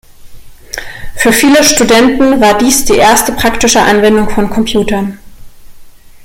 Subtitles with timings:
[1.17, 5.19] Für viele Studenten war dies die erste praktische Anwendung von Computern.